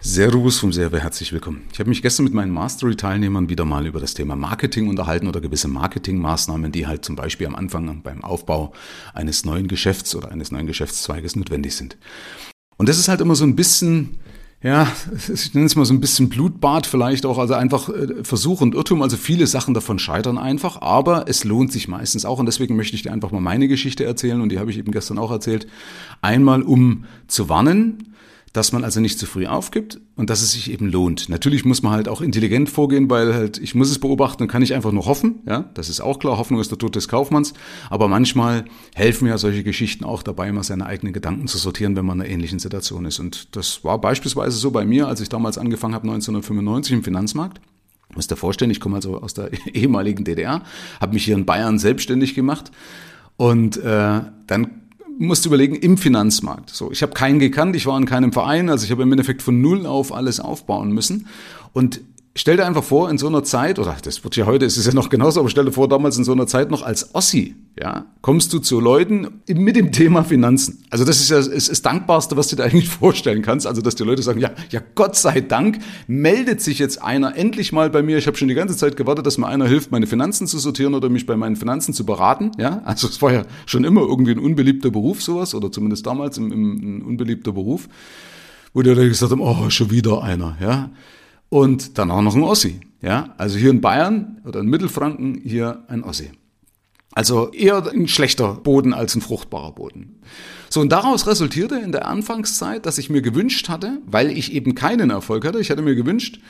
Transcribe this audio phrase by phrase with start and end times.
[0.00, 1.64] Servus vom Server, herzlich willkommen.
[1.72, 5.40] Ich habe mich gestern mit meinen Mastery-Teilnehmern wieder mal über das Thema Marketing unterhalten oder
[5.40, 8.72] gewisse Marketingmaßnahmen, die halt zum Beispiel am Anfang beim Aufbau
[9.12, 11.98] eines neuen Geschäfts oder eines neuen Geschäftszweiges notwendig sind.
[12.76, 14.18] Und das ist halt immer so ein bisschen,
[14.62, 14.86] ja,
[15.34, 18.76] ich nenne es mal so ein bisschen Blutbad vielleicht auch, also einfach äh, Versuch und
[18.76, 22.76] Irrtum, also viele Sachen davon scheitern einfach, aber es lohnt sich meistens auch und deswegen
[22.76, 25.32] möchte ich dir einfach mal meine Geschichte erzählen und die habe ich eben gestern auch
[25.32, 25.66] erzählt.
[26.22, 28.14] Einmal um zu warnen,
[28.58, 31.28] dass man also nicht zu früh aufgibt und dass es sich eben lohnt.
[31.28, 34.62] Natürlich muss man halt auch intelligent vorgehen, weil halt ich muss es beobachten und kann
[34.62, 37.54] nicht einfach nur hoffen, ja, das ist auch klar, Hoffnung ist der Tod des Kaufmanns,
[37.88, 38.64] aber manchmal
[38.96, 42.22] helfen ja solche Geschichten auch dabei, mal seine eigenen Gedanken zu sortieren, wenn man in
[42.22, 45.94] einer ähnlichen Situation ist und das war beispielsweise so bei mir, als ich damals angefangen
[45.94, 47.60] habe 1995 im Finanzmarkt.
[48.10, 50.64] Ich muss dir vorstellen, ich komme also aus der ehemaligen DDR,
[51.00, 52.72] habe mich hier in Bayern selbstständig gemacht
[53.36, 54.87] und äh, dann
[55.18, 56.70] musst überlegen, im Finanzmarkt.
[56.70, 59.42] So, ich habe keinen gekannt, ich war in keinem Verein, also ich habe im Endeffekt
[59.42, 61.26] von null auf alles aufbauen müssen.
[61.72, 62.00] Und
[62.34, 64.86] stell dir einfach vor, in so einer Zeit, oder das wird ja heute, es ist
[64.86, 67.56] ja noch genauso, aber stell dir vor, damals in so einer Zeit noch als Ossi,
[67.80, 70.84] ja, kommst du zu Leuten mit dem Thema Finanzen.
[70.90, 73.66] Also das ist ja, es ist das Dankbarste, was du dir eigentlich vorstellen kannst.
[73.66, 77.72] Also, dass die Leute sagen, ja, ja, Gott sei Dank meldet sich jetzt einer endlich
[77.72, 78.18] mal bei mir.
[78.18, 80.94] Ich habe schon die ganze Zeit gewartet, dass mir einer hilft, meine Finanzen zu sortieren
[80.94, 82.50] oder mich bei meinen Finanzen zu beraten.
[82.58, 86.38] Ja, also es war ja schon immer irgendwie ein unbeliebter Beruf, sowas, oder zumindest damals
[86.38, 87.88] im, ein unbeliebter Beruf,
[88.74, 90.90] wo die Leute gesagt haben, oh, schon wieder einer, ja
[91.48, 92.80] und dann auch noch ein Ossi.
[93.00, 96.30] Ja, also hier in Bayern oder in Mittelfranken hier ein Ossi.
[97.12, 100.20] Also eher ein schlechter Boden als ein fruchtbarer Boden.
[100.68, 104.74] So, und daraus resultierte in der Anfangszeit, dass ich mir gewünscht hatte, weil ich eben
[104.74, 106.40] keinen Erfolg hatte, ich hatte mir gewünscht,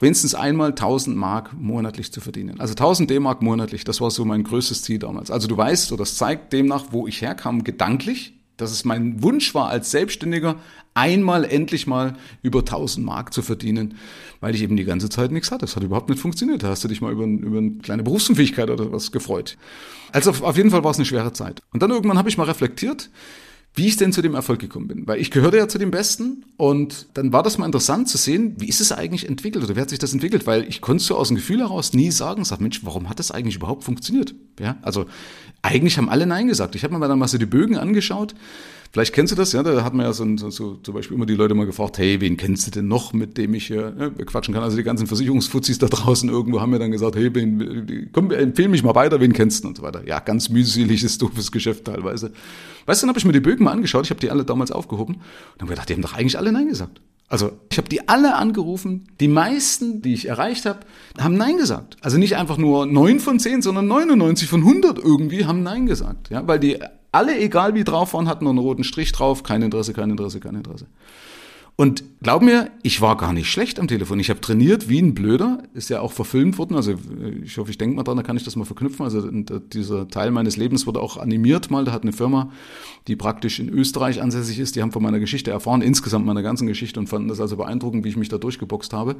[0.00, 2.60] wenigstens einmal 1000 Mark monatlich zu verdienen.
[2.60, 5.30] Also 1000 D-Mark monatlich, das war so mein größtes Ziel damals.
[5.30, 9.54] Also du weißt, oder das zeigt demnach, wo ich herkam, gedanklich, dass es mein Wunsch
[9.54, 10.56] war, als Selbstständiger
[10.94, 13.96] einmal endlich mal über 1000 Mark zu verdienen,
[14.40, 15.66] weil ich eben die ganze Zeit nichts hatte.
[15.66, 16.62] Das hat überhaupt nicht funktioniert.
[16.62, 19.58] Da hast du dich mal über, über eine kleine Berufsunfähigkeit oder was gefreut.
[20.12, 21.60] Also auf, auf jeden Fall war es eine schwere Zeit.
[21.72, 23.10] Und dann irgendwann habe ich mal reflektiert,
[23.76, 25.06] wie ich denn zu dem Erfolg gekommen bin.
[25.06, 28.54] Weil ich gehörte ja zu den Besten und dann war das mal interessant zu sehen,
[28.58, 30.46] wie ist es eigentlich entwickelt oder wie hat sich das entwickelt?
[30.46, 33.30] Weil ich konnte so aus dem Gefühl heraus nie sagen, sag Mensch, warum hat das
[33.30, 34.34] eigentlich überhaupt funktioniert?
[34.58, 35.04] Ja, also
[35.62, 36.74] eigentlich haben alle Nein gesagt.
[36.74, 38.34] Ich habe mir dann mal so die Bögen angeschaut
[38.96, 41.26] Vielleicht kennst du das, ja, da hat man ja so, so, so zum Beispiel immer
[41.26, 44.24] die Leute mal gefragt, hey, wen kennst du denn noch, mit dem ich hier äh,
[44.24, 44.62] quatschen kann?
[44.62, 48.68] Also die ganzen Versicherungsfuzis da draußen irgendwo haben mir dann gesagt, hey, wen, komm, empfehle
[48.68, 50.02] mich mal weiter, wen kennst du und so weiter.
[50.06, 52.32] Ja, ganz mühseliges, doofes Geschäft teilweise.
[52.86, 54.70] Weißt du, dann habe ich mir die Bögen mal angeschaut, ich habe die alle damals
[54.70, 55.22] aufgehoben und
[55.58, 57.00] dann habe ich gedacht, die haben doch eigentlich alle Nein gesagt.
[57.28, 59.08] Also ich habe die alle angerufen.
[59.20, 60.80] Die meisten, die ich erreicht habe,
[61.18, 61.96] haben Nein gesagt.
[62.00, 66.30] Also nicht einfach nur neun von zehn, sondern 99 von 100 irgendwie haben Nein gesagt.
[66.30, 66.78] Ja, weil die
[67.10, 69.42] alle, egal wie drauf waren, hatten nur einen roten Strich drauf.
[69.42, 70.86] Kein Interesse, kein Interesse, kein Interesse.
[71.78, 74.18] Und glaub mir, ich war gar nicht schlecht am Telefon.
[74.18, 75.62] Ich habe trainiert wie ein Blöder.
[75.74, 76.74] Ist ja auch verfilmt worden.
[76.74, 76.94] Also
[77.44, 79.04] ich hoffe, ich denke mal dran, da kann ich das mal verknüpfen.
[79.04, 81.84] Also dieser Teil meines Lebens wurde auch animiert mal.
[81.84, 82.50] Da hat eine Firma,
[83.08, 86.66] die praktisch in Österreich ansässig ist, die haben von meiner Geschichte erfahren, insgesamt meiner ganzen
[86.66, 89.16] Geschichte und fanden das also beeindruckend, wie ich mich da durchgeboxt habe.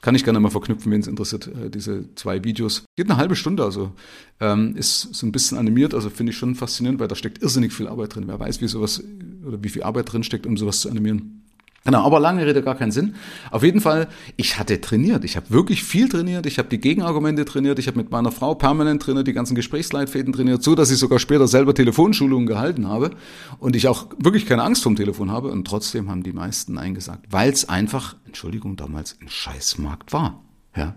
[0.00, 2.82] Kann ich gerne mal verknüpfen, wen es interessiert, äh, diese zwei Videos.
[2.96, 3.92] Geht eine halbe Stunde, also
[4.40, 5.94] ähm, ist so ein bisschen animiert.
[5.94, 8.24] Also finde ich schon faszinierend, weil da steckt irrsinnig viel Arbeit drin.
[8.26, 9.00] Wer weiß, wie sowas
[9.46, 11.39] oder wie viel Arbeit drin steckt, um sowas zu animieren.
[11.84, 13.14] Genau, aber lange Rede gar keinen Sinn.
[13.50, 15.24] Auf jeden Fall, ich hatte trainiert.
[15.24, 16.44] Ich habe wirklich viel trainiert.
[16.44, 17.78] Ich habe die Gegenargumente trainiert.
[17.78, 21.18] Ich habe mit meiner Frau permanent trainiert, die ganzen Gesprächsleitfäden trainiert, so dass ich sogar
[21.18, 23.12] später selber Telefonschulungen gehalten habe
[23.58, 25.48] und ich auch wirklich keine Angst vom Telefon habe.
[25.48, 30.42] Und trotzdem haben die meisten Nein gesagt, weil es einfach, Entschuldigung, damals ein Scheißmarkt war.
[30.76, 30.96] Ja.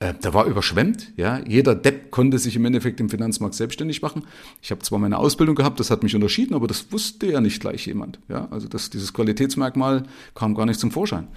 [0.00, 1.40] Äh, da war überschwemmt, ja.
[1.46, 4.24] Jeder Depp konnte sich im Endeffekt im Finanzmarkt selbstständig machen.
[4.62, 7.60] Ich habe zwar meine Ausbildung gehabt, das hat mich unterschieden, aber das wusste ja nicht
[7.60, 8.46] gleich jemand, ja.
[8.50, 10.04] Also das, dieses Qualitätsmerkmal
[10.34, 11.28] kam gar nicht zum Vorschein.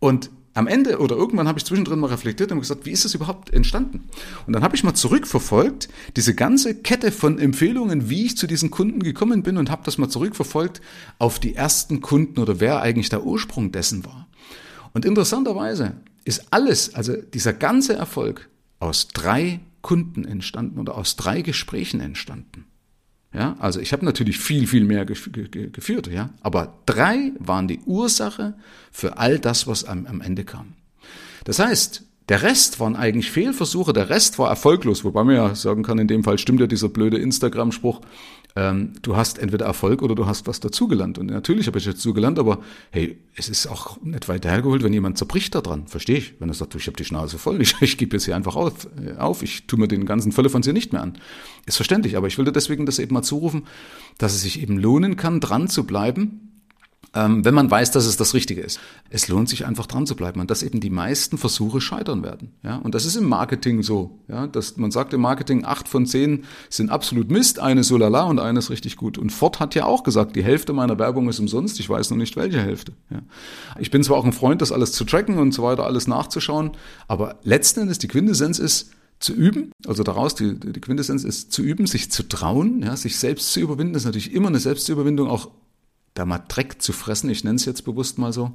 [0.00, 3.14] Und am Ende oder irgendwann habe ich zwischendrin mal reflektiert und gesagt, wie ist das
[3.14, 4.08] überhaupt entstanden?
[4.46, 8.70] Und dann habe ich mal zurückverfolgt, diese ganze Kette von Empfehlungen, wie ich zu diesen
[8.70, 10.82] Kunden gekommen bin und habe das mal zurückverfolgt
[11.18, 14.28] auf die ersten Kunden oder wer eigentlich der Ursprung dessen war.
[14.92, 18.48] Und interessanterweise ist alles, also dieser ganze Erfolg
[18.78, 22.66] aus drei Kunden entstanden oder aus drei Gesprächen entstanden.
[23.34, 28.54] Ja, also ich habe natürlich viel, viel mehr geführt, ja, aber drei waren die Ursache
[28.90, 30.74] für all das, was am, am Ende kam.
[31.44, 35.82] Das heißt, der Rest waren eigentlich Fehlversuche, der Rest war erfolglos, wobei man ja sagen
[35.82, 38.00] kann, in dem Fall stimmt ja dieser blöde Instagram-Spruch,
[38.56, 41.18] ähm, du hast entweder Erfolg oder du hast was dazugelernt.
[41.18, 45.18] Und natürlich habe ich dazugelernt, aber hey, es ist auch nicht weit hergeholt, wenn jemand
[45.18, 46.40] zerbricht daran, verstehe ich.
[46.40, 48.88] Wenn er sagt, ich habe die Schnauze voll, ich, ich gebe jetzt hier einfach auf,
[48.96, 51.18] äh, auf, ich tue mir den ganzen Völle von sie nicht mehr an.
[51.66, 53.64] Ist verständlich, aber ich dir deswegen das eben mal zurufen,
[54.16, 56.41] dass es sich eben lohnen kann, dran zu bleiben,
[57.14, 58.80] ähm, wenn man weiß, dass es das Richtige ist.
[59.10, 62.54] Es lohnt sich einfach dran zu bleiben und dass eben die meisten Versuche scheitern werden.
[62.62, 64.18] Ja, und das ist im Marketing so.
[64.28, 68.22] Ja, dass man sagt im Marketing acht von zehn sind absolut Mist, eine so lala
[68.24, 69.18] und eine ist richtig gut.
[69.18, 71.78] Und Ford hat ja auch gesagt, die Hälfte meiner Werbung ist umsonst.
[71.80, 72.92] Ich weiß noch nicht welche Hälfte.
[73.10, 73.20] Ja.
[73.78, 76.70] Ich bin zwar auch ein Freund, das alles zu tracken und so weiter, alles nachzuschauen,
[77.08, 78.92] aber letzten Endes die Quintessenz ist
[79.22, 83.16] zu üben, also daraus die, die Quintessenz ist zu üben, sich zu trauen, ja, sich
[83.16, 85.50] selbst zu überwinden, das ist natürlich immer eine Selbstüberwindung, auch
[86.14, 88.52] da mal Dreck zu fressen, ich nenne es jetzt bewusst mal so,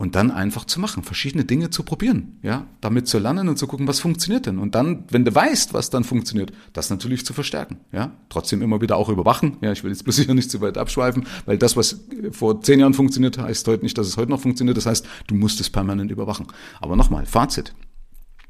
[0.00, 3.66] und dann einfach zu machen, verschiedene Dinge zu probieren, ja, damit zu lernen und zu
[3.66, 4.58] gucken, was funktioniert denn.
[4.58, 8.12] Und dann, wenn du weißt, was dann funktioniert, das natürlich zu verstärken, ja.
[8.30, 11.26] Trotzdem immer wieder auch überwachen, ja, ich will jetzt bloß hier nicht zu weit abschweifen,
[11.44, 12.00] weil das, was
[12.30, 14.78] vor zehn Jahren funktioniert, heißt heute nicht, dass es heute noch funktioniert.
[14.78, 16.46] Das heißt, du musst es permanent überwachen.
[16.80, 17.74] Aber nochmal, Fazit.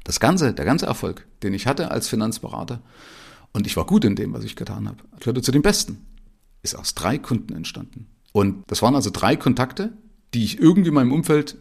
[0.05, 2.81] Das ganze, der ganze Erfolg, den ich hatte als Finanzberater,
[3.51, 6.05] und ich war gut in dem, was ich getan habe, gehörte zu den Besten,
[6.63, 8.07] ist aus drei Kunden entstanden.
[8.31, 9.93] Und das waren also drei Kontakte,
[10.33, 11.57] die ich irgendwie in meinem Umfeld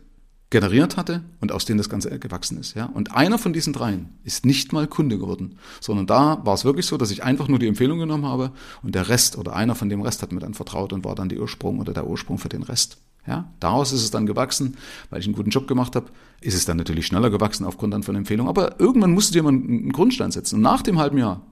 [0.51, 2.75] generiert hatte und aus denen das Ganze gewachsen ist.
[2.75, 2.87] Ja?
[2.87, 6.87] Und einer von diesen dreien ist nicht mal Kunde geworden, sondern da war es wirklich
[6.87, 8.51] so, dass ich einfach nur die Empfehlung genommen habe
[8.83, 11.29] und der Rest oder einer von dem Rest hat mir dann vertraut und war dann
[11.29, 12.99] die Ursprung oder der Ursprung für den Rest.
[13.27, 14.77] Ja, daraus ist es dann gewachsen,
[15.11, 16.07] weil ich einen guten Job gemacht habe,
[16.41, 18.49] ist es dann natürlich schneller gewachsen aufgrund dann von Empfehlungen.
[18.49, 20.57] Aber irgendwann musste mal einen Grundstein setzen.
[20.57, 21.43] Und nach dem halben Jahr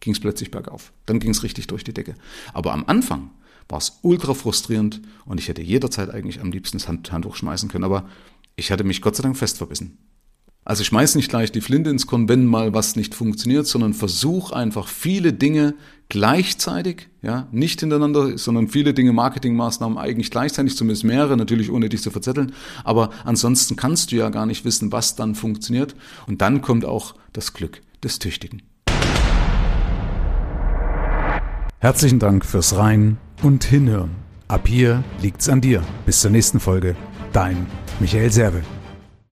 [0.00, 0.92] ging es plötzlich bergauf.
[1.06, 2.14] Dann ging es richtig durch die Decke.
[2.52, 3.30] Aber am Anfang
[3.68, 7.68] war es ultra frustrierend und ich hätte jederzeit eigentlich am liebsten das Hand, Handtuch schmeißen
[7.68, 8.08] können, aber
[8.54, 9.98] ich hatte mich Gott sei Dank fest verbissen.
[10.64, 14.50] Also schmeiß nicht gleich die Flinte ins Korn, wenn mal was nicht funktioniert, sondern versuch
[14.50, 15.76] einfach viele Dinge
[16.08, 22.02] gleichzeitig, ja, nicht hintereinander, sondern viele Dinge, Marketingmaßnahmen eigentlich gleichzeitig, zumindest mehrere, natürlich ohne dich
[22.02, 22.52] zu verzetteln.
[22.82, 25.94] Aber ansonsten kannst du ja gar nicht wissen, was dann funktioniert.
[26.26, 28.62] Und dann kommt auch das Glück des Tüchtigen.
[31.86, 34.10] Herzlichen Dank fürs Rein und Hinhören.
[34.48, 35.84] Ab hier liegt's an dir.
[36.04, 36.96] Bis zur nächsten Folge.
[37.32, 37.68] Dein
[38.00, 38.62] Michael Serve.